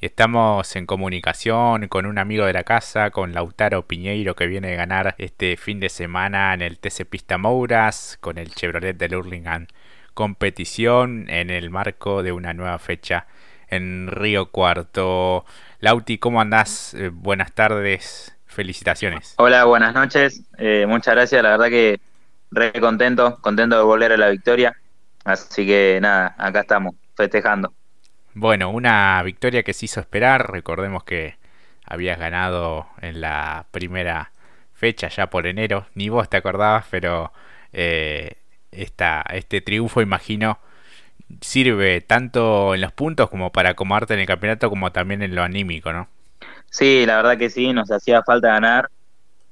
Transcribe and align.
Estamos 0.00 0.76
en 0.76 0.86
comunicación 0.86 1.86
con 1.88 2.06
un 2.06 2.16
amigo 2.16 2.46
de 2.46 2.54
la 2.54 2.64
casa, 2.64 3.10
con 3.10 3.34
Lautaro 3.34 3.86
Piñeiro, 3.86 4.34
que 4.34 4.46
viene 4.46 4.72
a 4.72 4.76
ganar 4.76 5.14
este 5.18 5.58
fin 5.58 5.78
de 5.78 5.90
semana 5.90 6.54
en 6.54 6.62
el 6.62 6.78
TC 6.78 7.04
Pista 7.04 7.36
Mouras, 7.36 8.16
con 8.22 8.38
el 8.38 8.54
Chevrolet 8.54 8.96
de 8.96 9.14
Hurlingham 9.14 9.66
competición 10.14 11.26
en 11.28 11.50
el 11.50 11.68
marco 11.68 12.22
de 12.22 12.32
una 12.32 12.54
nueva 12.54 12.78
fecha 12.78 13.26
en 13.68 14.08
Río 14.08 14.50
Cuarto. 14.50 15.44
Lauti, 15.80 16.16
¿cómo 16.16 16.40
andás? 16.40 16.94
Eh, 16.94 17.10
buenas 17.12 17.52
tardes, 17.52 18.34
felicitaciones. 18.46 19.34
Hola, 19.36 19.64
buenas 19.64 19.92
noches, 19.92 20.42
eh, 20.56 20.86
muchas 20.88 21.14
gracias, 21.14 21.42
la 21.42 21.50
verdad 21.50 21.68
que 21.68 22.00
re 22.50 22.72
contento, 22.80 23.38
contento 23.42 23.76
de 23.76 23.82
volver 23.82 24.12
a 24.12 24.16
la 24.16 24.30
victoria, 24.30 24.74
así 25.24 25.66
que 25.66 25.98
nada, 26.00 26.34
acá 26.38 26.60
estamos, 26.60 26.94
festejando. 27.14 27.74
Bueno, 28.40 28.70
una 28.70 29.22
victoria 29.22 29.62
que 29.62 29.74
se 29.74 29.84
hizo 29.84 30.00
esperar. 30.00 30.50
Recordemos 30.50 31.04
que 31.04 31.36
habías 31.84 32.18
ganado 32.18 32.86
en 33.02 33.20
la 33.20 33.66
primera 33.70 34.30
fecha 34.72 35.08
ya 35.08 35.28
por 35.28 35.46
enero. 35.46 35.84
Ni 35.94 36.08
vos 36.08 36.30
te 36.30 36.38
acordabas, 36.38 36.86
pero 36.90 37.34
eh, 37.74 38.38
este 38.72 39.60
triunfo, 39.60 40.00
imagino, 40.00 40.58
sirve 41.42 42.00
tanto 42.00 42.74
en 42.74 42.80
los 42.80 42.92
puntos 42.92 43.28
como 43.28 43.52
para 43.52 43.72
acomodarte 43.72 44.14
en 44.14 44.20
el 44.20 44.26
campeonato, 44.26 44.70
como 44.70 44.90
también 44.90 45.20
en 45.20 45.34
lo 45.34 45.42
anímico, 45.42 45.92
¿no? 45.92 46.08
Sí, 46.70 47.04
la 47.04 47.16
verdad 47.16 47.36
que 47.36 47.50
sí, 47.50 47.74
nos 47.74 47.90
hacía 47.90 48.22
falta 48.22 48.48
ganar. 48.48 48.88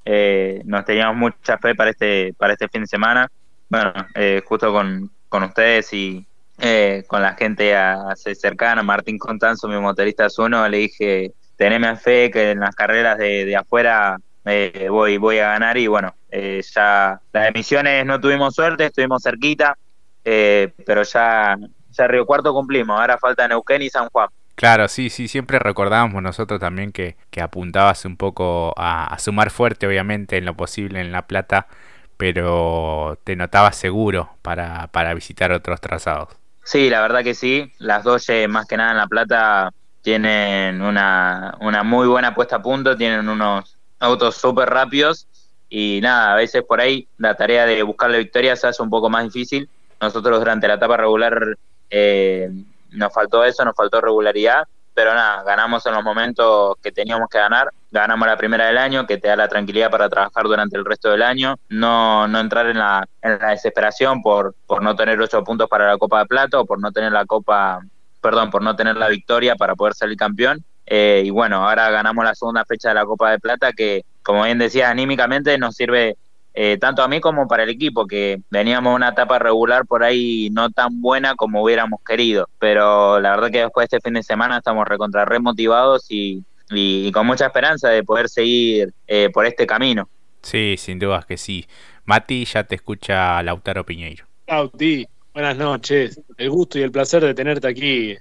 Eh, 0.06 0.62
nos 0.64 0.86
teníamos 0.86 1.14
mucha 1.14 1.58
fe 1.58 1.74
para 1.74 1.90
este, 1.90 2.32
para 2.38 2.54
este 2.54 2.68
fin 2.68 2.80
de 2.80 2.86
semana. 2.86 3.30
Bueno, 3.68 3.92
eh, 4.14 4.40
justo 4.46 4.72
con, 4.72 5.10
con 5.28 5.42
ustedes 5.42 5.92
y, 5.92 6.26
eh, 6.60 7.04
con 7.06 7.22
la 7.22 7.34
gente 7.34 7.76
a, 7.76 8.14
cercana, 8.16 8.82
Martín 8.82 9.16
Contanzo, 9.18 9.68
mi 9.68 9.78
motorista 9.78 10.26
es 10.26 10.38
uno, 10.38 10.68
le 10.68 10.78
dije, 10.78 11.32
teneme 11.56 11.94
fe 11.96 12.30
que 12.30 12.50
en 12.50 12.60
las 12.60 12.74
carreras 12.74 13.16
de, 13.16 13.54
afuera 13.56 14.18
eh, 14.44 14.88
voy, 14.90 15.18
voy 15.18 15.38
a 15.38 15.50
ganar 15.50 15.78
y 15.78 15.86
bueno, 15.86 16.14
eh, 16.30 16.60
ya 16.74 17.20
las 17.32 17.48
emisiones 17.48 18.04
no 18.04 18.20
tuvimos 18.20 18.54
suerte, 18.54 18.86
estuvimos 18.86 19.22
cerquita, 19.22 19.78
pero 20.24 21.02
ya, 21.04 21.56
ya 21.90 22.06
Río 22.08 22.26
Cuarto 22.26 22.52
cumplimos, 22.52 22.98
ahora 23.00 23.18
falta 23.18 23.46
Neuquén 23.46 23.82
y 23.82 23.88
San 23.88 24.08
Juan. 24.08 24.28
Claro, 24.56 24.88
sí, 24.88 25.08
sí, 25.08 25.28
siempre 25.28 25.60
recordábamos 25.60 26.20
nosotros 26.20 26.58
también 26.58 26.90
que, 26.90 27.16
que 27.30 27.40
apuntabas 27.40 28.04
un 28.04 28.16
poco 28.16 28.74
a, 28.76 29.06
a, 29.06 29.18
sumar 29.20 29.50
fuerte, 29.50 29.86
obviamente, 29.86 30.36
en 30.36 30.44
lo 30.44 30.56
posible 30.56 31.00
en 31.00 31.12
La 31.12 31.28
Plata, 31.28 31.68
pero 32.16 33.16
te 33.22 33.36
notabas 33.36 33.76
seguro 33.76 34.30
para, 34.42 34.88
para 34.88 35.14
visitar 35.14 35.52
otros 35.52 35.80
trazados. 35.80 36.36
Sí, 36.68 36.90
la 36.90 37.00
verdad 37.00 37.24
que 37.24 37.34
sí. 37.34 37.72
Las 37.78 38.04
Doye, 38.04 38.46
más 38.46 38.66
que 38.66 38.76
nada 38.76 38.90
en 38.90 38.98
La 38.98 39.06
Plata, 39.06 39.72
tienen 40.02 40.82
una, 40.82 41.56
una 41.60 41.82
muy 41.82 42.06
buena 42.06 42.34
puesta 42.34 42.56
a 42.56 42.62
punto, 42.62 42.94
tienen 42.94 43.26
unos 43.26 43.78
autos 43.98 44.36
súper 44.36 44.68
rápidos 44.68 45.26
y 45.70 46.00
nada, 46.02 46.34
a 46.34 46.36
veces 46.36 46.62
por 46.68 46.78
ahí 46.78 47.08
la 47.16 47.34
tarea 47.34 47.64
de 47.64 47.82
buscar 47.82 48.10
la 48.10 48.18
victoria 48.18 48.54
se 48.54 48.66
hace 48.66 48.82
un 48.82 48.90
poco 48.90 49.08
más 49.08 49.24
difícil. 49.24 49.66
Nosotros 49.98 50.38
durante 50.40 50.68
la 50.68 50.74
etapa 50.74 50.98
regular 50.98 51.56
eh, 51.88 52.50
nos 52.90 53.14
faltó 53.14 53.44
eso, 53.44 53.64
nos 53.64 53.74
faltó 53.74 54.02
regularidad 54.02 54.64
pero 54.98 55.14
nada, 55.14 55.44
ganamos 55.44 55.86
en 55.86 55.94
los 55.94 56.02
momentos 56.02 56.74
que 56.82 56.90
teníamos 56.90 57.28
que 57.30 57.38
ganar, 57.38 57.70
ganamos 57.90 58.28
la 58.28 58.36
primera 58.36 58.66
del 58.66 58.78
año, 58.78 59.06
que 59.06 59.18
te 59.18 59.28
da 59.28 59.36
la 59.36 59.48
tranquilidad 59.48 59.90
para 59.90 60.08
trabajar 60.08 60.44
durante 60.44 60.76
el 60.76 60.84
resto 60.84 61.10
del 61.10 61.22
año, 61.22 61.56
no, 61.68 62.28
no 62.28 62.40
entrar 62.40 62.66
en 62.66 62.78
la, 62.78 63.06
en 63.22 63.38
la 63.38 63.50
desesperación 63.50 64.22
por, 64.22 64.54
por 64.66 64.82
no 64.82 64.94
tener 64.94 65.20
ocho 65.20 65.42
puntos 65.44 65.68
para 65.68 65.86
la 65.86 65.98
Copa 65.98 66.20
de 66.20 66.26
Plata 66.26 66.60
o 66.60 66.66
por 66.66 66.80
no 66.80 66.92
tener 66.92 67.12
la 67.12 67.24
Copa, 67.24 67.80
perdón, 68.20 68.50
por 68.50 68.62
no 68.62 68.76
tener 68.76 68.96
la 68.96 69.08
victoria 69.08 69.56
para 69.56 69.74
poder 69.74 69.94
salir 69.94 70.16
campeón. 70.16 70.64
Eh, 70.86 71.22
y 71.24 71.30
bueno, 71.30 71.68
ahora 71.68 71.90
ganamos 71.90 72.24
la 72.24 72.34
segunda 72.34 72.64
fecha 72.64 72.88
de 72.90 72.94
la 72.94 73.04
Copa 73.04 73.30
de 73.30 73.38
Plata 73.38 73.72
que, 73.72 74.04
como 74.22 74.44
bien 74.44 74.58
decía, 74.58 74.90
anímicamente 74.90 75.56
nos 75.58 75.74
sirve 75.74 76.16
eh, 76.54 76.76
tanto 76.78 77.02
a 77.02 77.08
mí 77.08 77.20
como 77.20 77.46
para 77.46 77.62
el 77.62 77.68
equipo, 77.70 78.06
que 78.06 78.40
veníamos 78.50 78.94
una 78.94 79.10
etapa 79.10 79.38
regular 79.38 79.86
por 79.86 80.02
ahí 80.02 80.48
no 80.50 80.70
tan 80.70 81.00
buena 81.00 81.36
como 81.36 81.62
hubiéramos 81.62 82.00
querido, 82.04 82.48
pero 82.58 83.20
la 83.20 83.30
verdad 83.30 83.50
que 83.50 83.60
después 83.60 83.88
de 83.88 83.96
este 83.96 84.08
fin 84.08 84.14
de 84.14 84.22
semana 84.22 84.58
estamos 84.58 84.88
recontra 84.88 85.24
remotivados 85.24 86.10
y, 86.10 86.42
y, 86.70 87.10
con 87.12 87.26
mucha 87.26 87.46
esperanza 87.46 87.88
de 87.88 88.02
poder 88.02 88.28
seguir 88.28 88.92
eh, 89.06 89.30
por 89.32 89.46
este 89.46 89.66
camino. 89.66 90.08
Sí, 90.42 90.76
sin 90.78 90.98
dudas 90.98 91.26
que 91.26 91.36
sí. 91.36 91.66
Mati, 92.04 92.44
ya 92.44 92.64
te 92.64 92.76
escucha 92.76 93.42
Lautaro 93.42 93.84
Piñeiro. 93.84 94.24
Lauti, 94.46 95.06
buenas 95.34 95.56
noches. 95.56 96.20
El 96.36 96.50
gusto 96.50 96.78
y 96.78 96.82
el 96.82 96.90
placer 96.90 97.22
de 97.24 97.34
tenerte 97.34 97.68
aquí. 97.68 98.16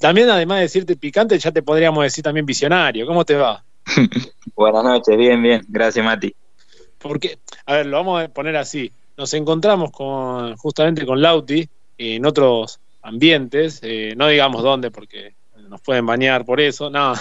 también, 0.00 0.30
además 0.30 0.58
de 0.58 0.62
decirte 0.62 0.96
picante, 0.96 1.38
ya 1.38 1.50
te 1.50 1.62
podríamos 1.62 2.04
decir 2.04 2.22
también 2.22 2.46
visionario. 2.46 3.06
¿Cómo 3.06 3.24
te 3.24 3.34
va? 3.34 3.64
buenas 4.54 4.84
noches, 4.84 5.16
bien, 5.16 5.42
bien. 5.42 5.64
Gracias, 5.68 6.04
Mati. 6.04 6.34
Porque, 6.98 7.38
a 7.66 7.74
ver, 7.74 7.86
lo 7.86 7.96
vamos 7.96 8.22
a 8.22 8.28
poner 8.28 8.56
así. 8.56 8.92
Nos 9.16 9.34
encontramos 9.34 9.90
con 9.90 10.56
justamente 10.56 11.04
con 11.04 11.20
Lauti 11.20 11.68
en 11.98 12.26
otros 12.26 12.80
ambientes, 13.02 13.80
eh, 13.82 14.14
no 14.16 14.28
digamos 14.28 14.62
dónde 14.62 14.90
porque 14.90 15.34
nos 15.68 15.80
pueden 15.80 16.06
bañar 16.06 16.44
por 16.44 16.60
eso, 16.60 16.90
no, 16.90 17.14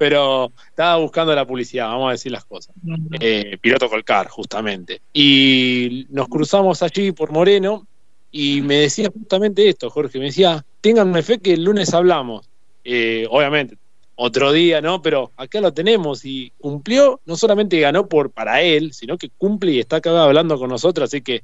pero 0.00 0.50
estaba 0.66 0.96
buscando 0.96 1.34
la 1.34 1.46
publicidad, 1.46 1.88
vamos 1.88 2.08
a 2.08 2.12
decir 2.12 2.32
las 2.32 2.46
cosas. 2.46 2.74
Eh, 3.20 3.58
piloto 3.60 3.86
Colcar, 3.90 4.28
justamente. 4.28 5.02
Y 5.12 6.06
nos 6.08 6.26
cruzamos 6.26 6.82
allí 6.82 7.12
por 7.12 7.30
Moreno 7.32 7.86
y 8.32 8.62
me 8.62 8.76
decía 8.76 9.10
justamente 9.12 9.68
esto, 9.68 9.90
Jorge, 9.90 10.18
me 10.18 10.24
decía, 10.24 10.64
ténganme 10.80 11.22
fe 11.22 11.38
que 11.38 11.52
el 11.52 11.64
lunes 11.64 11.92
hablamos. 11.92 12.48
Eh, 12.82 13.26
obviamente, 13.28 13.76
otro 14.14 14.52
día, 14.52 14.80
¿no? 14.80 15.02
Pero 15.02 15.32
acá 15.36 15.60
lo 15.60 15.74
tenemos 15.74 16.24
y 16.24 16.50
cumplió, 16.56 17.20
no 17.26 17.36
solamente 17.36 17.78
ganó 17.78 18.08
por 18.08 18.30
para 18.30 18.62
él, 18.62 18.94
sino 18.94 19.18
que 19.18 19.28
cumple 19.28 19.72
y 19.72 19.80
está 19.80 19.96
acá 19.96 20.24
hablando 20.24 20.58
con 20.58 20.70
nosotros, 20.70 21.10
así 21.10 21.20
que 21.20 21.42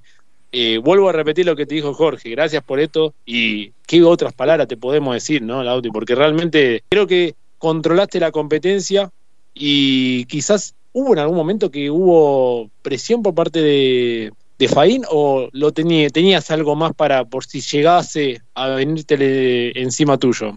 eh, 0.50 0.78
vuelvo 0.78 1.11
a 1.11 1.12
repetir 1.12 1.45
lo 1.45 1.56
que 1.56 1.66
te 1.66 1.75
dijo 1.75 1.93
Jorge, 1.93 2.31
gracias 2.31 2.65
por 2.65 2.81
esto 2.81 3.12
y 3.27 3.72
qué 3.87 4.03
otras 4.03 4.33
palabras 4.33 4.66
te 4.66 4.78
podemos 4.78 5.12
decir, 5.12 5.43
¿no, 5.43 5.62
Lauti? 5.62 5.91
Porque 5.91 6.15
realmente 6.15 6.83
creo 6.89 7.06
que 7.06 7.34
controlaste 7.59 8.21
la 8.21 8.31
competencia 8.31 9.11
y 9.55 10.25
quizás 10.27 10.75
hubo 10.93 11.12
en 11.12 11.19
algún 11.19 11.37
momento 11.37 11.71
que 11.71 11.91
hubo 11.91 12.71
presión 12.83 13.22
por 13.22 13.34
parte 13.34 13.61
de, 13.61 14.33
de 14.59 14.69
Faín 14.69 15.05
o 15.11 15.49
lo 15.53 15.72
tenías 15.72 16.50
algo 16.50 16.75
más 16.77 16.93
para 16.95 17.25
por 17.25 17.45
si 17.45 17.61
llegase 17.61 18.41
a 18.55 18.69
venirte 18.69 19.81
encima 19.81 20.16
tuyo? 20.19 20.56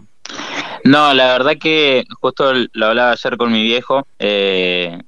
No, 0.84 1.12
la 1.12 1.32
verdad 1.32 1.56
que 1.60 2.04
justo 2.20 2.52
lo 2.72 2.86
hablaba 2.86 3.12
ayer 3.12 3.36
con 3.36 3.52
mi 3.52 3.62
viejo, 3.62 4.06
eh, 4.18 4.98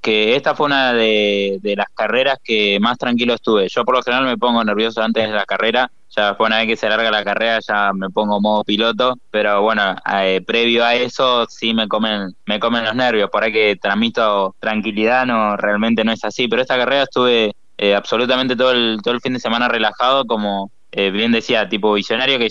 que 0.00 0.36
esta 0.36 0.54
fue 0.54 0.66
una 0.66 0.92
de, 0.94 1.60
las 1.76 1.88
carreras 1.94 2.38
que 2.42 2.78
más 2.80 2.96
tranquilo 2.96 3.34
estuve. 3.34 3.68
Yo 3.68 3.84
por 3.84 3.96
lo 3.96 4.02
general 4.02 4.24
me 4.24 4.38
pongo 4.38 4.62
nervioso 4.64 5.02
antes 5.02 5.28
de 5.28 5.34
la 5.34 5.44
carrera, 5.44 5.90
ya 6.16 6.34
fue 6.34 6.46
una 6.46 6.58
vez 6.58 6.66
que 6.66 6.76
se 6.76 6.88
larga 6.88 7.10
la 7.10 7.24
carrera 7.24 7.58
ya 7.60 7.92
me 7.92 8.10
pongo 8.10 8.40
modo 8.40 8.64
piloto, 8.64 9.18
pero 9.30 9.62
bueno, 9.62 9.96
eh, 10.12 10.40
previo 10.46 10.84
a 10.84 10.94
eso 10.94 11.46
sí 11.48 11.74
me 11.74 11.88
comen, 11.88 12.34
me 12.46 12.58
comen 12.58 12.84
los 12.84 12.94
nervios, 12.94 13.30
por 13.30 13.44
ahí 13.44 13.52
que 13.52 13.76
transmito 13.76 14.54
tranquilidad, 14.58 15.26
no, 15.26 15.56
realmente 15.56 16.04
no 16.04 16.12
es 16.12 16.24
así, 16.24 16.48
pero 16.48 16.62
esta 16.62 16.76
carrera 16.76 17.04
estuve 17.04 17.52
eh, 17.76 17.94
absolutamente 17.94 18.56
todo 18.56 18.72
el, 18.72 18.98
todo 19.02 19.14
el 19.14 19.20
fin 19.20 19.34
de 19.34 19.40
semana 19.40 19.68
relajado, 19.68 20.24
como 20.24 20.70
bien 20.90 21.30
decía, 21.30 21.68
tipo 21.68 21.92
visionario, 21.92 22.38
que 22.38 22.48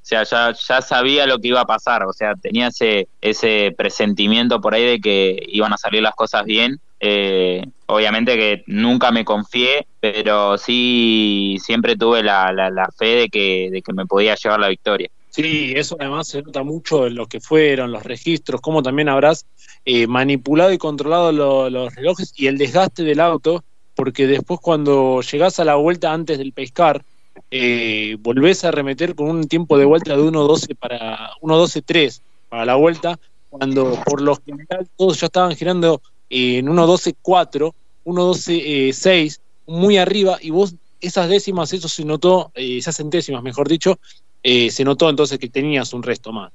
o 0.00 0.06
sea, 0.10 0.22
ya, 0.24 0.52
ya 0.52 0.80
sabía 0.80 1.26
lo 1.26 1.38
que 1.38 1.48
iba 1.48 1.60
a 1.60 1.66
pasar, 1.66 2.04
o 2.04 2.12
sea, 2.12 2.34
tenía 2.34 2.68
ese, 2.68 3.08
ese 3.20 3.74
presentimiento 3.76 4.60
por 4.60 4.74
ahí 4.74 4.84
de 4.84 5.00
que 5.00 5.42
iban 5.48 5.72
a 5.72 5.76
salir 5.76 6.02
las 6.02 6.14
cosas 6.14 6.44
bien. 6.44 6.80
Eh, 7.00 7.64
obviamente 7.90 8.36
que 8.36 8.64
nunca 8.66 9.10
me 9.10 9.24
confié, 9.24 9.86
pero 10.00 10.56
sí 10.56 11.56
siempre 11.60 11.96
tuve 11.96 12.22
la, 12.22 12.52
la, 12.52 12.88
fe 12.96 13.16
de 13.16 13.28
que, 13.28 13.68
de 13.70 13.82
que 13.82 13.92
me 13.92 14.06
podía 14.06 14.34
llevar 14.34 14.60
la 14.60 14.68
victoria. 14.68 15.08
Sí, 15.30 15.72
eso 15.76 15.96
además 16.00 16.28
se 16.28 16.42
nota 16.42 16.62
mucho 16.62 17.06
en 17.06 17.14
lo 17.14 17.26
que 17.26 17.40
fueron, 17.40 17.92
los 17.92 18.02
registros, 18.02 18.60
cómo 18.60 18.82
también 18.82 19.08
habrás 19.08 19.46
eh, 19.84 20.06
manipulado 20.06 20.72
y 20.72 20.78
controlado 20.78 21.30
los 21.70 21.94
relojes 21.94 22.32
y 22.36 22.48
el 22.48 22.58
desgaste 22.58 23.04
del 23.04 23.20
auto, 23.20 23.62
porque 23.94 24.26
después 24.26 24.60
cuando 24.60 25.20
llegás 25.20 25.60
a 25.60 25.64
la 25.64 25.76
vuelta 25.76 26.12
antes 26.12 26.38
del 26.38 26.52
pescar, 26.52 27.04
eh, 27.50 28.16
volvés 28.20 28.64
a 28.64 28.70
remeter 28.70 29.14
con 29.14 29.28
un 29.28 29.48
tiempo 29.48 29.78
de 29.78 29.84
vuelta 29.84 30.16
de 30.16 30.22
1.12 30.22 30.76
para 30.76 31.30
1.12.3 31.40 32.20
para 32.48 32.64
la 32.64 32.74
vuelta, 32.74 33.18
cuando 33.48 34.00
por 34.04 34.20
lo 34.20 34.36
general 34.36 34.88
todos 34.96 35.20
ya 35.20 35.26
estaban 35.26 35.54
girando 35.54 36.02
en 36.28 36.66
1.12.4, 36.66 37.72
1.12.6, 38.04 39.40
muy 39.66 39.98
arriba, 39.98 40.38
y 40.40 40.50
vos 40.50 40.74
esas 41.00 41.28
décimas, 41.28 41.72
eso 41.72 41.88
se 41.88 42.04
notó, 42.04 42.52
eh, 42.54 42.78
esas 42.78 42.96
centésimas, 42.96 43.42
mejor 43.42 43.68
dicho, 43.68 43.98
eh, 44.42 44.70
se 44.70 44.84
notó 44.84 45.08
entonces 45.08 45.38
que 45.38 45.48
tenías 45.48 45.92
un 45.92 46.02
resto 46.02 46.32
más. 46.32 46.52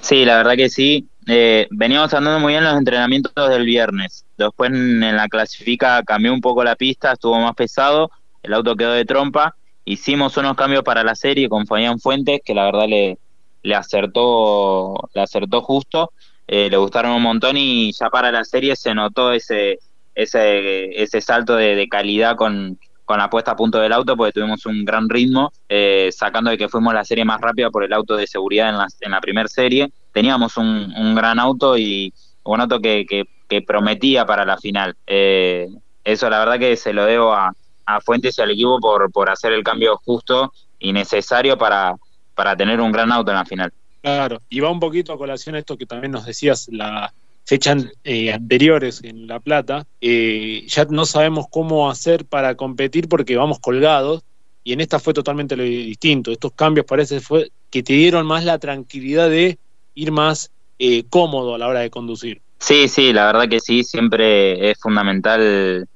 Sí, 0.00 0.24
la 0.24 0.36
verdad 0.36 0.56
que 0.56 0.70
sí. 0.70 1.06
Eh, 1.26 1.68
veníamos 1.70 2.12
andando 2.14 2.40
muy 2.40 2.54
bien 2.54 2.64
los 2.64 2.76
entrenamientos 2.76 3.32
del 3.50 3.64
viernes. 3.64 4.24
Después 4.36 4.70
en 4.70 5.00
la 5.00 5.28
clasifica 5.28 6.02
cambió 6.02 6.32
un 6.32 6.40
poco 6.40 6.64
la 6.64 6.76
pista, 6.76 7.12
estuvo 7.12 7.38
más 7.38 7.54
pesado, 7.54 8.10
el 8.42 8.54
auto 8.54 8.76
quedó 8.76 8.92
de 8.92 9.04
trompa 9.04 9.54
hicimos 9.84 10.36
unos 10.36 10.56
cambios 10.56 10.84
para 10.84 11.02
la 11.02 11.16
serie 11.16 11.48
con 11.48 11.66
Fabián 11.66 11.98
Fuentes, 11.98 12.42
que 12.44 12.54
la 12.54 12.66
verdad 12.66 12.86
le, 12.86 13.18
le 13.62 13.74
acertó, 13.74 15.10
le 15.12 15.20
acertó 15.20 15.62
justo, 15.62 16.12
le 16.46 16.76
gustaron 16.76 17.12
un 17.12 17.22
montón 17.22 17.56
y 17.56 17.90
ya 17.92 18.08
para 18.08 18.30
la 18.30 18.44
serie 18.44 18.76
se 18.76 18.94
notó 18.94 19.32
ese, 19.32 19.80
ese, 20.14 21.02
ese 21.02 21.20
salto 21.20 21.56
de 21.56 21.86
calidad 21.88 22.36
con, 22.36 22.78
con 23.10 23.18
la 23.18 23.28
puesta 23.28 23.50
a 23.50 23.56
punto 23.56 23.80
del 23.80 23.92
auto 23.92 24.16
porque 24.16 24.30
tuvimos 24.30 24.64
un 24.66 24.84
gran 24.84 25.08
ritmo, 25.08 25.52
eh, 25.68 26.10
sacando 26.12 26.48
de 26.48 26.56
que 26.56 26.68
fuimos 26.68 26.94
la 26.94 27.04
serie 27.04 27.24
más 27.24 27.40
rápida 27.40 27.68
por 27.68 27.82
el 27.82 27.92
auto 27.92 28.14
de 28.14 28.24
seguridad 28.24 28.68
en 28.68 28.78
la, 28.78 28.86
en 29.00 29.10
la 29.10 29.20
primera 29.20 29.48
serie. 29.48 29.90
Teníamos 30.12 30.56
un, 30.56 30.94
un, 30.96 31.16
gran 31.16 31.40
auto 31.40 31.76
y 31.76 32.14
un 32.44 32.60
auto 32.60 32.78
que, 32.78 33.04
que, 33.48 33.62
prometía 33.62 34.24
para 34.24 34.44
la 34.44 34.58
final. 34.58 34.94
Eh, 35.08 35.66
eso 36.04 36.30
la 36.30 36.38
verdad 36.38 36.60
que 36.60 36.76
se 36.76 36.92
lo 36.92 37.04
debo 37.04 37.32
a, 37.32 37.52
a 37.84 38.00
Fuentes 38.00 38.38
y 38.38 38.42
al 38.42 38.52
equipo 38.52 38.78
por, 38.78 39.10
por 39.10 39.28
hacer 39.28 39.54
el 39.54 39.64
cambio 39.64 39.96
justo 40.04 40.52
y 40.78 40.92
necesario 40.92 41.58
para, 41.58 41.96
para 42.36 42.54
tener 42.54 42.80
un 42.80 42.92
gran 42.92 43.10
auto 43.10 43.32
en 43.32 43.38
la 43.38 43.44
final. 43.44 43.72
Claro, 44.02 44.40
y 44.48 44.60
va 44.60 44.70
un 44.70 44.78
poquito 44.78 45.12
a 45.12 45.18
colación 45.18 45.56
esto 45.56 45.76
que 45.76 45.84
también 45.84 46.12
nos 46.12 46.26
decías, 46.26 46.68
la, 46.70 47.12
fechas 47.50 47.84
eh, 48.04 48.32
anteriores 48.32 49.02
en 49.02 49.26
La 49.26 49.40
Plata, 49.40 49.84
eh, 50.00 50.64
ya 50.68 50.84
no 50.84 51.04
sabemos 51.04 51.46
cómo 51.50 51.90
hacer 51.90 52.24
para 52.24 52.54
competir 52.54 53.08
porque 53.08 53.36
vamos 53.36 53.58
colgados 53.58 54.22
y 54.62 54.72
en 54.72 54.80
esta 54.80 55.00
fue 55.00 55.12
totalmente 55.14 55.56
lo 55.56 55.64
distinto. 55.64 56.30
Estos 56.30 56.52
cambios 56.52 56.86
parece 56.86 57.18
fue 57.18 57.50
que 57.68 57.82
te 57.82 57.94
dieron 57.94 58.24
más 58.24 58.44
la 58.44 58.60
tranquilidad 58.60 59.28
de 59.28 59.58
ir 59.96 60.12
más 60.12 60.52
eh, 60.78 61.02
cómodo 61.10 61.56
a 61.56 61.58
la 61.58 61.66
hora 61.66 61.80
de 61.80 61.90
conducir. 61.90 62.40
Sí, 62.60 62.86
sí, 62.86 63.12
la 63.12 63.26
verdad 63.26 63.48
que 63.48 63.58
sí, 63.58 63.82
siempre 63.82 64.70
es 64.70 64.78
fundamental 64.78 65.88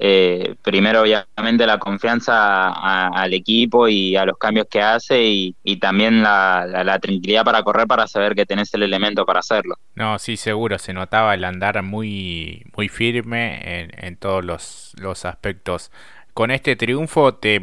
eh, 0.00 0.54
primero 0.62 1.02
obviamente 1.02 1.66
la 1.66 1.78
confianza 1.78 2.68
al 3.08 3.34
equipo 3.34 3.88
y 3.88 4.14
a 4.14 4.24
los 4.24 4.38
cambios 4.38 4.68
que 4.70 4.80
hace 4.80 5.24
y, 5.24 5.76
también 5.80 6.22
la, 6.22 6.98
tranquilidad 7.00 7.44
para 7.44 7.62
correr 7.62 7.86
para 7.86 8.06
saber 8.06 8.34
que 8.34 8.46
tenés 8.46 8.72
el 8.74 8.84
elemento 8.84 9.26
para 9.26 9.40
hacerlo. 9.40 9.76
No, 9.94 10.18
sí, 10.18 10.36
seguro, 10.36 10.78
se 10.78 10.92
notaba 10.92 11.34
el 11.34 11.44
andar 11.44 11.82
muy, 11.82 12.64
muy 12.76 12.88
firme 12.88 13.88
en, 13.90 14.16
todos 14.16 14.44
los, 14.44 14.94
los, 15.00 15.24
aspectos. 15.24 15.90
Con 16.32 16.50
este 16.50 16.76
triunfo 16.76 17.34
te 17.34 17.60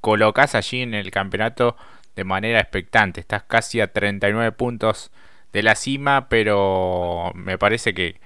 colocas 0.00 0.54
allí 0.54 0.82
en 0.82 0.94
el 0.94 1.10
campeonato 1.10 1.76
de 2.14 2.24
manera 2.24 2.60
expectante, 2.60 3.20
estás 3.20 3.42
casi 3.42 3.80
a 3.80 3.92
39 3.92 4.52
puntos 4.52 5.10
de 5.52 5.62
la 5.62 5.74
cima, 5.74 6.28
pero 6.28 7.32
me 7.34 7.58
parece 7.58 7.92
que 7.92 8.20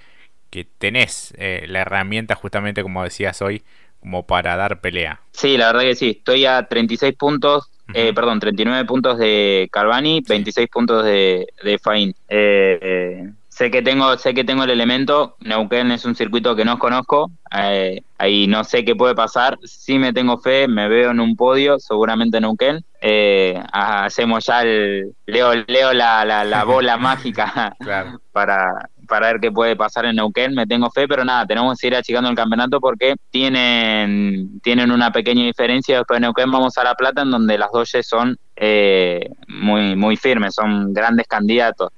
que 0.50 0.64
tenés 0.64 1.34
eh, 1.36 1.64
la 1.68 1.80
herramienta 1.80 2.34
justamente 2.34 2.82
como 2.82 3.04
decías 3.04 3.40
hoy 3.42 3.62
como 4.00 4.26
para 4.26 4.56
dar 4.56 4.80
pelea. 4.80 5.20
Sí, 5.32 5.56
la 5.56 5.66
verdad 5.66 5.82
que 5.82 5.94
sí, 5.94 6.10
estoy 6.18 6.46
a 6.46 6.66
36 6.66 7.14
puntos, 7.14 7.70
eh, 7.94 8.12
perdón, 8.14 8.38
39 8.38 8.84
puntos 8.84 9.18
de 9.18 9.68
Carbani, 9.72 10.22
26 10.26 10.68
puntos 10.68 11.04
de, 11.04 11.48
de 11.62 11.78
Fain. 11.78 12.14
Eh, 12.28 12.78
eh 12.80 13.32
sé 13.58 13.72
que 13.72 13.82
tengo 13.82 14.16
sé 14.16 14.34
que 14.34 14.44
tengo 14.44 14.62
el 14.62 14.70
elemento. 14.70 15.36
Neuquén 15.40 15.90
es 15.90 16.04
un 16.04 16.14
circuito 16.14 16.54
que 16.54 16.64
no 16.64 16.78
conozco 16.78 17.32
eh, 17.56 18.02
ahí 18.16 18.46
no 18.46 18.62
sé 18.62 18.84
qué 18.84 18.94
puede 18.94 19.16
pasar. 19.16 19.58
Sí 19.64 19.98
me 19.98 20.12
tengo 20.12 20.38
fe 20.38 20.68
me 20.68 20.88
veo 20.88 21.10
en 21.10 21.18
un 21.18 21.34
podio 21.34 21.78
seguramente 21.80 22.40
Neuquén. 22.40 22.84
Eh, 23.00 23.60
hacemos 23.72 24.46
ya 24.46 24.62
el 24.62 25.12
leo 25.26 25.54
leo 25.66 25.92
la, 25.92 26.24
la, 26.24 26.64
bola 26.72 26.96
mágica 26.96 27.74
para 28.32 28.88
para 29.08 29.32
ver 29.32 29.40
qué 29.40 29.50
puede 29.50 29.74
pasar 29.74 30.04
en 30.04 30.16
Neuquén 30.16 30.54
me 30.54 30.66
tengo 30.66 30.90
fe 30.90 31.08
pero 31.08 31.24
nada 31.24 31.46
tenemos 31.46 31.78
que 31.78 31.86
ir 31.88 31.96
achicando 31.96 32.28
el 32.30 32.36
campeonato 32.36 32.80
porque 32.80 33.16
tienen 33.30 34.60
tienen 34.62 34.92
una 34.92 35.10
pequeña 35.10 35.44
diferencia 35.44 35.98
después 35.98 36.18
de 36.18 36.26
Neuquén 36.26 36.50
vamos 36.50 36.76
a 36.78 36.84
La 36.84 36.94
Plata 36.94 37.22
en 37.22 37.30
donde 37.30 37.58
las 37.58 37.72
dos 37.72 37.90
son 38.02 38.36
eh, 38.54 39.30
muy 39.48 39.96
muy 39.96 40.16
firmes 40.16 40.54
son 40.54 40.92
grandes 40.92 41.26
candidatos 41.26 41.90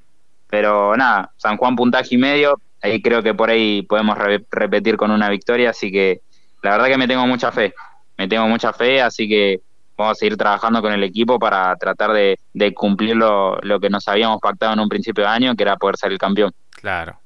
pero 0.50 0.96
nada, 0.96 1.32
San 1.36 1.56
Juan 1.56 1.76
puntaje 1.76 2.16
y 2.16 2.18
medio, 2.18 2.60
ahí 2.82 3.00
creo 3.00 3.22
que 3.22 3.34
por 3.34 3.50
ahí 3.50 3.82
podemos 3.82 4.18
repetir 4.50 4.96
con 4.96 5.12
una 5.12 5.28
victoria, 5.28 5.70
así 5.70 5.92
que 5.92 6.22
la 6.62 6.72
verdad 6.72 6.88
que 6.88 6.98
me 6.98 7.06
tengo 7.06 7.26
mucha 7.26 7.52
fe, 7.52 7.72
me 8.18 8.26
tengo 8.26 8.48
mucha 8.48 8.72
fe, 8.72 9.00
así 9.00 9.28
que 9.28 9.60
vamos 9.96 10.12
a 10.12 10.14
seguir 10.16 10.36
trabajando 10.36 10.82
con 10.82 10.92
el 10.92 11.04
equipo 11.04 11.38
para 11.38 11.76
tratar 11.76 12.12
de, 12.12 12.36
cumplir 12.74 13.14
lo, 13.14 13.60
que 13.80 13.90
nos 13.90 14.08
habíamos 14.08 14.40
pactado 14.40 14.72
en 14.72 14.80
un 14.80 14.88
principio 14.88 15.22
de 15.22 15.30
año, 15.30 15.54
que 15.54 15.62
era 15.62 15.76
poder 15.76 15.96
ser 15.96 16.10
el 16.10 16.18
campeón. 16.18 16.52
Claro. 16.80 17.20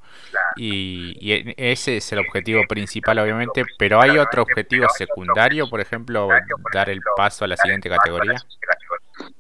Y, 0.57 1.17
y, 1.21 1.55
ese 1.57 1.99
es 1.99 2.13
el 2.13 2.21
objetivo 2.21 2.63
principal, 2.69 3.19
obviamente, 3.19 3.65
pero 3.79 4.01
¿hay 4.01 4.19
otro 4.19 4.43
objetivo 4.43 4.87
secundario, 4.97 5.69
por 5.69 5.81
ejemplo, 5.81 6.29
dar 6.73 6.91
el 6.91 7.01
paso 7.17 7.45
a 7.45 7.49
la 7.49 7.57
siguiente 7.57 7.89
categoría? 7.89 8.37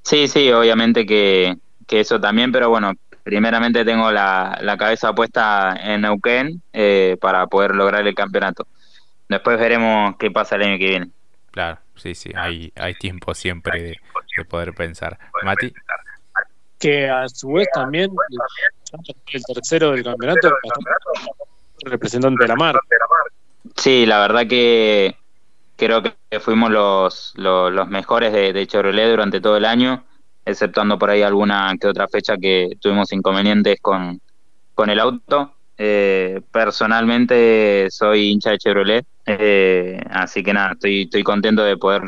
Sí, 0.02 0.28
sí, 0.28 0.50
obviamente 0.50 1.06
que, 1.06 1.56
que 1.86 2.00
eso 2.00 2.20
también, 2.20 2.52
pero 2.52 2.68
bueno, 2.68 2.92
primeramente 3.22 3.84
tengo 3.84 4.12
la, 4.12 4.58
la 4.60 4.76
cabeza 4.76 5.12
puesta 5.12 5.74
en 5.80 6.02
Neuquén 6.02 6.62
eh, 6.72 7.16
para 7.20 7.46
poder 7.46 7.74
lograr 7.74 8.06
el 8.06 8.14
campeonato. 8.14 8.66
Después 9.28 9.58
veremos 9.58 10.16
qué 10.18 10.30
pasa 10.30 10.56
el 10.56 10.62
año 10.62 10.78
que 10.78 10.88
viene. 10.88 11.08
Claro, 11.50 11.78
sí, 11.96 12.14
sí, 12.14 12.30
hay, 12.36 12.72
hay 12.76 12.94
tiempo 12.94 13.34
siempre 13.34 13.82
de, 13.82 14.44
poder 14.44 14.74
pensar. 14.74 15.18
Mati. 15.42 15.72
Que 16.84 17.08
a 17.08 17.26
su 17.30 17.50
vez 17.52 17.66
también 17.72 18.10
el 19.32 19.42
tercero 19.42 19.92
del 19.92 20.04
campeonato 20.04 20.50
representante 21.82 22.44
de 22.44 22.48
la 22.48 22.56
marca. 22.56 22.80
Sí, 23.74 24.04
la 24.04 24.20
verdad 24.20 24.46
que 24.46 25.16
creo 25.76 26.02
que 26.02 26.40
fuimos 26.40 26.70
los, 26.70 27.32
los, 27.36 27.88
mejores 27.88 28.34
de, 28.34 28.52
de 28.52 28.66
Chevrolet 28.66 29.08
durante 29.08 29.40
todo 29.40 29.56
el 29.56 29.64
año 29.64 30.04
exceptuando 30.44 30.98
por 30.98 31.10
ahí 31.10 31.22
alguna 31.22 31.74
que 31.80 31.88
otra 31.88 32.06
fecha 32.08 32.36
que 32.36 32.76
tuvimos 32.80 33.12
inconvenientes 33.12 33.78
con, 33.80 34.20
con 34.74 34.90
el 34.90 35.00
auto. 35.00 35.54
Eh, 35.76 36.40
personalmente 36.52 37.88
soy 37.90 38.28
hincha 38.28 38.50
de 38.50 38.58
Chevrolet, 38.58 39.06
eh, 39.26 40.00
así 40.10 40.42
que 40.42 40.52
nada, 40.52 40.72
estoy, 40.72 41.02
estoy 41.02 41.24
contento 41.24 41.64
de 41.64 41.76
poder 41.76 42.02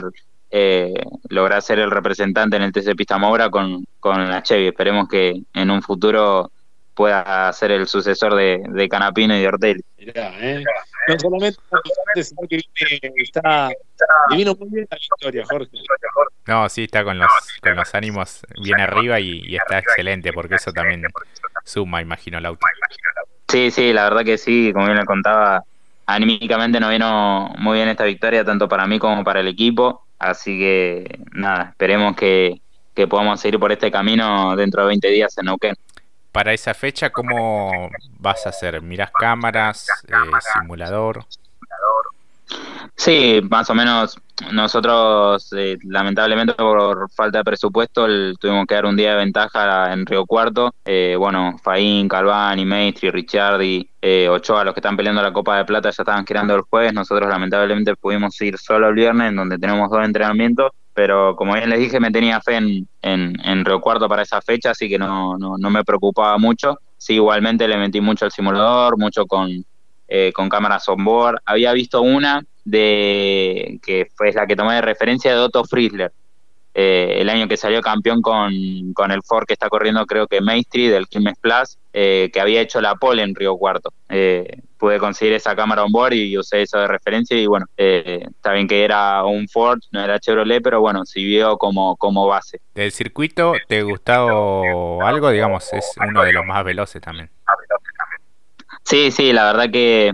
eh, 0.58 0.94
lograr 1.28 1.60
ser 1.60 1.80
el 1.80 1.90
representante 1.90 2.56
en 2.56 2.62
el 2.62 2.72
TC 2.72 2.96
Pista 2.96 3.18
Moura 3.18 3.50
con, 3.50 3.84
con 4.00 4.26
la 4.26 4.42
Chevy. 4.42 4.68
Esperemos 4.68 5.06
que 5.06 5.42
en 5.52 5.70
un 5.70 5.82
futuro 5.82 6.50
pueda 6.94 7.52
ser 7.52 7.72
el 7.72 7.86
sucesor 7.86 8.34
de, 8.34 8.64
de 8.66 8.88
Canapino 8.88 9.36
y 9.36 9.40
de 9.40 9.48
Ortelli. 9.48 9.82
¿eh? 9.98 10.64
No 11.08 11.18
solamente 11.20 11.60
sino 12.22 12.48
que 12.48 12.62
está, 13.18 13.68
vino 14.30 14.54
muy 14.54 14.70
bien 14.70 14.86
la 14.90 14.96
victoria, 14.96 15.44
Jorge. 15.46 15.76
No, 16.46 16.66
sí, 16.70 16.84
está 16.84 17.04
con 17.04 17.18
los, 17.18 17.30
con 17.62 17.76
los 17.76 17.94
ánimos 17.94 18.40
bien 18.62 18.80
arriba 18.80 19.20
y, 19.20 19.56
está 19.56 19.78
excelente, 19.78 20.32
porque 20.32 20.54
eso 20.54 20.72
también 20.72 21.02
suma, 21.64 22.00
imagino, 22.00 22.38
el 22.38 22.46
auto. 22.46 22.66
Sí, 23.48 23.70
sí, 23.70 23.92
la 23.92 24.04
verdad 24.04 24.24
que 24.24 24.38
sí, 24.38 24.70
como 24.72 24.86
bien 24.86 24.96
le 24.96 25.04
contaba, 25.04 25.64
anímicamente 26.06 26.80
nos 26.80 26.90
vino 26.90 27.52
muy 27.58 27.76
bien 27.76 27.90
esta 27.90 28.04
victoria, 28.04 28.42
tanto 28.42 28.70
para 28.70 28.86
mí 28.86 28.98
como 28.98 29.22
para 29.22 29.40
el 29.40 29.48
equipo, 29.48 30.05
así 30.18 30.58
que 30.58 31.20
nada, 31.32 31.70
esperemos 31.70 32.16
que, 32.16 32.60
que 32.94 33.06
podamos 33.06 33.40
seguir 33.40 33.58
por 33.58 33.72
este 33.72 33.90
camino 33.90 34.56
dentro 34.56 34.82
de 34.82 34.88
20 34.88 35.08
días 35.08 35.36
en 35.38 35.46
Neuquén 35.46 35.74
para 36.36 36.52
esa 36.52 36.74
fecha, 36.74 37.08
¿cómo 37.08 37.88
vas 38.18 38.44
a 38.44 38.50
hacer? 38.50 38.82
¿Mirás 38.82 39.10
cámaras, 39.10 39.88
eh, 40.06 40.12
simulador? 40.52 41.24
Sí, 42.94 43.40
más 43.50 43.68
o 43.70 43.74
menos. 43.74 44.16
Nosotros, 44.52 45.50
eh, 45.56 45.78
lamentablemente, 45.84 46.52
por 46.54 47.10
falta 47.10 47.38
de 47.38 47.44
presupuesto, 47.44 48.06
tuvimos 48.38 48.66
que 48.66 48.74
dar 48.74 48.84
un 48.84 48.96
día 48.96 49.12
de 49.12 49.16
ventaja 49.16 49.92
en 49.92 50.04
Río 50.04 50.26
Cuarto. 50.26 50.74
Eh, 50.84 51.16
bueno, 51.18 51.56
Faín, 51.62 52.06
Calvani, 52.06 52.66
Maestri, 52.66 53.10
Ricciardi, 53.10 53.88
eh, 54.02 54.28
Ochoa, 54.28 54.64
los 54.64 54.74
que 54.74 54.80
están 54.80 54.96
peleando 54.96 55.22
la 55.22 55.32
Copa 55.32 55.56
de 55.56 55.64
Plata, 55.64 55.90
ya 55.90 56.02
estaban 56.02 56.26
girando 56.26 56.54
el 56.54 56.62
jueves. 56.62 56.92
Nosotros, 56.92 57.28
lamentablemente, 57.30 57.96
pudimos 57.96 58.38
ir 58.42 58.58
solo 58.58 58.88
el 58.88 58.94
viernes, 58.94 59.30
en 59.30 59.36
donde 59.36 59.58
tenemos 59.58 59.90
dos 59.90 60.04
entrenamientos 60.04 60.70
pero 60.96 61.36
como 61.36 61.52
bien 61.52 61.68
les 61.68 61.78
dije, 61.78 62.00
me 62.00 62.10
tenía 62.10 62.40
fe 62.40 62.56
en, 62.56 62.88
en, 63.02 63.36
en 63.44 63.64
Río 63.66 63.82
Cuarto 63.82 64.08
para 64.08 64.22
esa 64.22 64.40
fecha, 64.40 64.70
así 64.70 64.88
que 64.88 64.98
no, 64.98 65.36
no, 65.36 65.58
no, 65.58 65.68
me 65.68 65.84
preocupaba 65.84 66.38
mucho. 66.38 66.78
Sí, 66.96 67.16
igualmente 67.16 67.68
le 67.68 67.76
metí 67.76 68.00
mucho 68.00 68.24
al 68.24 68.32
simulador, 68.32 68.96
mucho 68.98 69.26
con, 69.26 69.62
eh, 70.08 70.32
con 70.32 70.48
cámaras 70.48 70.88
on 70.88 71.04
board. 71.04 71.36
Había 71.44 71.74
visto 71.74 72.00
una 72.00 72.42
de 72.66 73.78
que 73.82 74.08
fue 74.14 74.32
la 74.32 74.46
que 74.46 74.56
tomé 74.56 74.74
de 74.74 74.80
referencia 74.82 75.32
de 75.32 75.38
Otto 75.38 75.64
Friesler, 75.64 76.12
eh, 76.74 77.22
el 77.22 77.30
año 77.30 77.48
que 77.48 77.56
salió 77.56 77.80
campeón 77.80 78.20
con, 78.20 78.52
con, 78.92 79.10
el 79.10 79.22
Ford 79.22 79.46
que 79.46 79.54
está 79.54 79.70
corriendo 79.70 80.04
creo 80.04 80.26
que 80.26 80.42
Maestri 80.42 80.88
del 80.88 81.06
Quilmes 81.06 81.38
Plus, 81.40 81.78
eh, 81.94 82.28
que 82.30 82.40
había 82.40 82.60
hecho 82.60 82.82
la 82.82 82.96
pole 82.96 83.22
en 83.22 83.34
Río 83.34 83.56
Cuarto. 83.56 83.94
Eh, 84.10 84.60
pude 84.76 84.98
conseguir 84.98 85.32
esa 85.32 85.56
cámara 85.56 85.84
on 85.84 85.92
board 85.92 86.12
y 86.12 86.36
usé 86.36 86.62
eso 86.62 86.78
de 86.78 86.88
referencia 86.88 87.34
y 87.34 87.46
bueno, 87.46 87.64
está 87.76 88.52
bien 88.52 88.68
que 88.68 88.84
era 88.84 89.24
un 89.24 89.48
Ford, 89.48 89.78
no 89.92 90.02
era 90.02 90.18
Chevrolet, 90.18 90.62
pero 90.62 90.80
bueno, 90.80 91.06
sirvió 91.06 91.56
como, 91.56 91.96
como 91.96 92.26
base. 92.26 92.60
¿Del 92.74 92.92
circuito 92.92 93.54
te 93.68 93.82
gustado 93.82 95.00
algo? 95.00 95.30
Digamos, 95.30 95.72
es 95.72 95.94
uno 96.06 96.24
de 96.24 96.32
los 96.32 96.44
más 96.44 96.62
veloces 96.62 97.00
también. 97.00 97.30
Sí, 98.82 99.10
sí, 99.10 99.32
la 99.32 99.44
verdad 99.46 99.70
que 99.70 100.12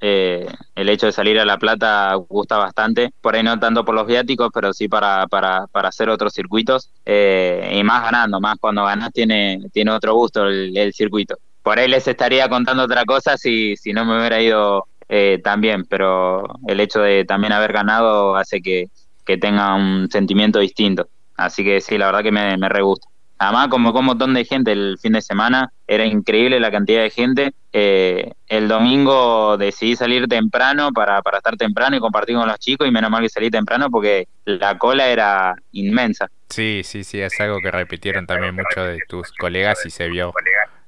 eh, 0.00 0.46
el 0.74 0.88
hecho 0.88 1.06
de 1.06 1.12
salir 1.12 1.38
a 1.38 1.44
La 1.44 1.58
Plata 1.58 2.14
gusta 2.14 2.56
bastante, 2.56 3.10
por 3.20 3.34
ahí 3.34 3.42
no 3.42 3.58
tanto 3.58 3.84
por 3.84 3.94
los 3.94 4.06
viáticos, 4.06 4.50
pero 4.52 4.72
sí 4.72 4.88
para, 4.88 5.26
para, 5.26 5.66
para 5.66 5.88
hacer 5.88 6.08
otros 6.08 6.32
circuitos, 6.32 6.90
eh, 7.04 7.72
y 7.74 7.82
más 7.82 8.02
ganando, 8.02 8.40
más 8.40 8.56
cuando 8.60 8.84
ganas 8.84 9.12
tiene, 9.12 9.60
tiene 9.72 9.90
otro 9.90 10.14
gusto 10.14 10.46
el, 10.46 10.92
circuito. 10.92 11.36
Por 11.62 11.78
ahí 11.78 11.88
les 11.88 12.06
estaría 12.06 12.48
contando 12.48 12.84
otra 12.84 13.04
cosa 13.04 13.36
si, 13.36 13.76
si 13.76 13.92
no 13.92 14.04
me 14.04 14.18
hubiera 14.18 14.40
ido 14.40 14.86
eh, 15.08 15.40
tan 15.42 15.60
bien, 15.60 15.84
pero 15.84 16.44
el 16.66 16.80
hecho 16.80 17.00
de 17.00 17.24
también 17.24 17.52
haber 17.52 17.72
ganado 17.72 18.36
hace 18.36 18.60
que, 18.60 18.86
que 19.26 19.36
tenga 19.36 19.74
un 19.74 20.08
sentimiento 20.10 20.60
distinto. 20.60 21.08
Así 21.36 21.64
que 21.64 21.80
sí, 21.80 21.98
la 21.98 22.06
verdad 22.06 22.22
que 22.22 22.32
me, 22.32 22.56
me 22.56 22.68
re 22.68 22.82
gusta. 22.82 23.08
Además, 23.38 23.68
como 23.68 23.92
con 23.92 24.00
un 24.00 24.06
montón 24.06 24.34
de 24.34 24.44
gente 24.44 24.72
el 24.72 24.98
fin 25.00 25.12
de 25.12 25.22
semana, 25.22 25.72
era 25.86 26.04
increíble 26.04 26.58
la 26.58 26.72
cantidad 26.72 27.02
de 27.02 27.10
gente. 27.10 27.54
Eh, 27.72 28.32
el 28.48 28.66
domingo 28.66 29.56
decidí 29.56 29.94
salir 29.94 30.26
temprano 30.26 30.90
para, 30.92 31.22
para 31.22 31.38
estar 31.38 31.56
temprano 31.56 31.96
y 31.96 32.00
compartir 32.00 32.36
con 32.36 32.48
los 32.48 32.58
chicos 32.58 32.88
y 32.88 32.90
menos 32.90 33.10
mal 33.10 33.22
que 33.22 33.28
salí 33.28 33.48
temprano 33.48 33.90
porque 33.90 34.26
la 34.44 34.76
cola 34.76 35.06
era 35.08 35.54
inmensa. 35.72 36.28
Sí, 36.48 36.82
sí, 36.82 37.04
sí, 37.04 37.20
es 37.20 37.38
algo 37.40 37.58
que 37.60 37.70
repitieron 37.70 38.26
también 38.26 38.56
muchos 38.56 38.86
de 38.86 38.98
tus 39.08 39.30
colegas 39.32 39.86
y 39.86 39.90
se 39.90 40.08
vio 40.08 40.32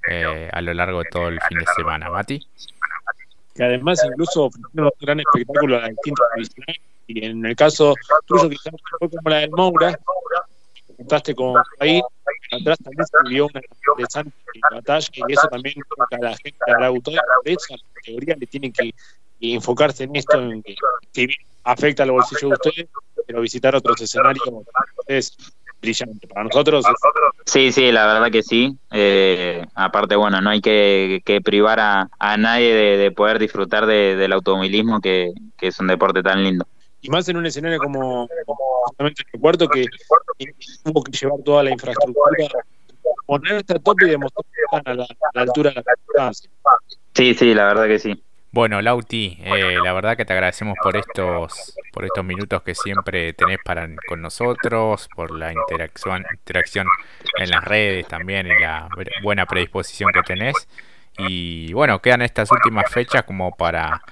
eh, 0.08 0.48
a 0.52 0.60
lo 0.60 0.74
largo 0.74 1.04
de 1.04 1.10
todo 1.10 1.28
el 1.28 1.40
fin 1.42 1.58
de 1.58 1.66
semana. 1.76 2.10
Mati. 2.10 2.44
Que 3.54 3.62
además 3.62 4.00
incluso 4.04 4.44
ofrecieron 4.44 4.86
un 4.86 4.92
gran 5.00 5.20
espectáculo 5.20 5.76
a 5.76 5.88
distintos 5.88 6.26
y 7.06 7.24
en 7.24 7.44
el 7.44 7.56
caso 7.56 7.94
tuyo 8.26 8.48
quizás 8.48 8.72
fue 8.98 9.10
como 9.10 9.28
la 9.30 9.38
del 9.38 9.50
Moura, 9.50 9.98
contaste 10.96 11.34
con 11.34 11.60
ahí, 11.80 12.00
atrás 12.50 12.78
también 12.78 13.06
se 13.06 13.42
una 13.42 13.60
interesante 13.90 14.32
batalla 14.70 15.08
y 15.28 15.32
eso 15.32 15.48
también 15.48 15.74
a 16.10 16.16
la 16.18 16.36
gente, 16.36 16.58
autoridad 16.82 17.22
de 17.44 17.52
esa 17.52 17.74
categoría 17.94 18.36
le 18.38 18.46
tienen 18.46 18.72
que 18.72 18.92
enfocarse 19.40 20.04
en 20.04 20.16
esto, 20.16 20.38
en 20.40 20.62
que 20.62 20.74
si 21.12 21.26
bien 21.26 21.38
afecta 21.64 22.02
al 22.02 22.10
bolsillo 22.12 22.48
de 22.48 22.54
ustedes, 22.54 22.88
pero 23.26 23.40
visitar 23.40 23.74
otros 23.74 24.00
escenarios 24.00 24.44
es 25.06 25.36
brillante 25.80 26.26
para 26.26 26.44
nosotros. 26.44 26.84
Sí, 27.46 27.72
sí, 27.72 27.90
la 27.90 28.06
verdad 28.06 28.30
que 28.30 28.42
sí. 28.42 28.76
Eh, 28.90 29.64
aparte, 29.74 30.16
bueno, 30.16 30.40
no 30.40 30.50
hay 30.50 30.60
que, 30.60 31.40
privar 31.42 31.80
a, 31.80 32.08
a 32.18 32.36
nadie 32.36 32.74
de, 32.74 33.10
poder 33.12 33.38
disfrutar 33.38 33.86
del 33.86 34.32
automovilismo, 34.32 35.00
que, 35.00 35.32
que 35.56 35.68
es 35.68 35.80
un 35.80 35.86
deporte 35.86 36.22
tan 36.22 36.42
lindo 36.42 36.66
y 37.02 37.08
más 37.08 37.28
en 37.28 37.36
un 37.36 37.46
escenario 37.46 37.78
como 37.78 38.28
justamente 38.86 39.22
el 39.32 39.40
puerto 39.40 39.68
que 39.68 39.86
tuvo 40.84 41.02
que 41.02 41.12
llevar 41.12 41.40
toda 41.44 41.62
la 41.62 41.70
infraestructura, 41.70 42.48
ponerte 43.26 43.74
a 43.74 43.78
tope 43.78 44.06
y 44.06 44.10
demostrar 44.10 44.44
que 44.44 44.76
están 44.76 45.00
a 45.00 45.06
la, 45.34 45.42
altura 45.42 45.70
de 45.70 45.76
la 45.76 45.92
distancia. 46.06 46.50
Sí, 47.14 47.34
sí, 47.34 47.54
la 47.54 47.66
verdad 47.66 47.86
que 47.86 47.98
sí. 47.98 48.22
Bueno, 48.52 48.82
Lauti, 48.82 49.38
eh, 49.42 49.78
la 49.82 49.92
verdad 49.92 50.16
que 50.16 50.24
te 50.24 50.32
agradecemos 50.32 50.76
por 50.82 50.96
estos 50.96 51.76
por 51.92 52.04
estos 52.04 52.24
minutos 52.24 52.62
que 52.62 52.74
siempre 52.74 53.32
tenés 53.32 53.58
para 53.64 53.88
con 54.08 54.20
nosotros, 54.20 55.08
por 55.14 55.30
la 55.30 55.52
interacción 55.52 56.24
interacción 56.32 56.86
en 57.38 57.50
las 57.50 57.64
redes 57.64 58.08
también 58.08 58.48
y 58.48 58.58
la 58.58 58.88
buena 59.22 59.46
predisposición 59.46 60.10
que 60.12 60.22
tenés. 60.22 60.68
Y 61.18 61.72
bueno, 61.74 62.00
quedan 62.00 62.22
estas 62.22 62.50
últimas 62.50 62.90
fechas 62.90 63.22
como 63.22 63.52
para 63.52 64.02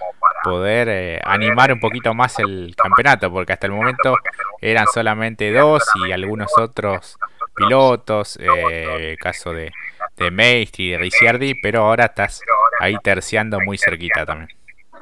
poder 0.48 0.88
eh, 0.88 1.20
animar 1.24 1.72
un 1.72 1.80
poquito 1.80 2.14
más 2.14 2.38
el 2.38 2.74
campeonato, 2.76 3.30
porque 3.30 3.52
hasta 3.52 3.66
el 3.66 3.72
momento 3.72 4.14
eran 4.60 4.86
solamente 4.92 5.52
dos 5.52 5.82
y 6.06 6.12
algunos 6.12 6.50
otros 6.58 7.18
pilotos, 7.54 8.38
eh, 8.40 9.16
caso 9.20 9.52
de, 9.52 9.72
de 10.16 10.30
Maestri 10.30 10.86
y 10.86 10.90
de 10.90 10.98
Ricciardi, 10.98 11.54
pero 11.60 11.84
ahora 11.84 12.06
estás 12.06 12.40
ahí 12.80 12.96
terciando 13.02 13.58
muy 13.60 13.78
cerquita 13.78 14.24
también. 14.24 14.50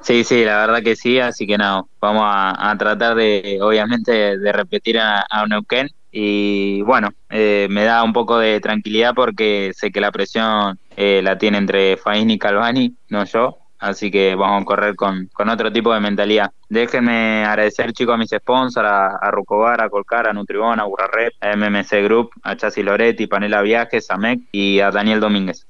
Sí, 0.00 0.22
sí, 0.24 0.44
la 0.44 0.58
verdad 0.58 0.82
que 0.82 0.94
sí, 0.94 1.18
así 1.18 1.46
que 1.46 1.58
no, 1.58 1.88
vamos 2.00 2.24
a, 2.24 2.74
tratar 2.78 3.16
de, 3.16 3.58
obviamente, 3.60 4.38
de 4.38 4.52
repetir 4.52 4.98
a, 5.00 5.26
a 5.28 5.46
Neuquén 5.46 5.90
y 6.18 6.80
bueno, 6.80 7.10
eh, 7.28 7.66
me 7.68 7.84
da 7.84 8.02
un 8.02 8.14
poco 8.14 8.38
de 8.38 8.58
tranquilidad 8.60 9.12
porque 9.14 9.72
sé 9.74 9.92
que 9.92 10.00
la 10.00 10.10
presión 10.10 10.78
eh, 10.96 11.20
la 11.22 11.36
tiene 11.36 11.58
entre 11.58 11.98
Faín 11.98 12.30
y 12.30 12.38
Calvani, 12.38 12.96
no 13.10 13.24
yo, 13.26 13.58
Así 13.78 14.10
que 14.10 14.34
vamos 14.34 14.62
a 14.62 14.64
correr 14.64 14.96
con, 14.96 15.28
otro 15.48 15.72
tipo 15.72 15.92
de 15.92 16.00
mentalidad. 16.00 16.50
Déjenme 16.68 17.44
agradecer, 17.44 17.92
chicos, 17.92 18.14
a 18.14 18.18
mis 18.18 18.30
sponsors, 18.30 18.88
a, 18.88 19.16
a 19.16 19.30
Rucobar, 19.30 19.82
a 19.82 19.90
Colcar, 19.90 20.28
a 20.28 20.32
Nutribón, 20.32 20.80
a 20.80 20.84
Burrarred, 20.84 21.32
a 21.40 21.56
MMC 21.56 22.02
Group, 22.04 22.30
a 22.42 22.56
Chasi 22.56 22.82
Loretti, 22.82 23.26
Panela 23.26 23.62
Viajes, 23.62 24.10
a 24.10 24.16
MEC 24.16 24.40
y 24.52 24.80
a 24.80 24.90
Daniel 24.90 25.20
Domínguez. 25.20 25.66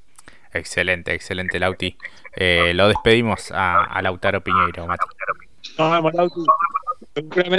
Excelente, 0.53 1.15
excelente, 1.15 1.59
Lauti. 1.59 1.97
Eh, 2.35 2.73
lo 2.75 2.89
despedimos 2.89 3.51
a, 3.53 4.01
Lautaro 4.03 4.43
Piñeiro, 4.43 4.87
Mati. 4.87 5.07
Nos 5.79 5.93
vemos, 5.93 6.15
Lauti. 6.15 6.41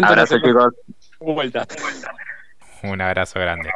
Abrazo, 0.03 0.39
chicos. 0.39 0.73
Vuelta. 1.19 1.65
Un 2.83 3.01
abrazo 3.01 3.39
grande. 3.39 3.71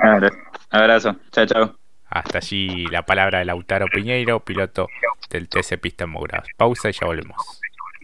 Abrazo. 0.70 1.16
Chao, 1.32 1.46
chao. 1.46 1.81
Hasta 2.12 2.40
allí 2.40 2.88
la 2.88 3.04
palabra 3.04 3.40
de 3.40 3.46
Lautaro 3.46 3.86
Piñeiro, 3.88 4.42
piloto 4.42 4.90
del 5.30 5.48
TC 5.48 5.80
Pista 5.80 6.06
Moura. 6.06 6.44
Pausa 6.58 6.90
y 6.90 6.94
ya 6.94 7.08
volvemos. 7.08 7.61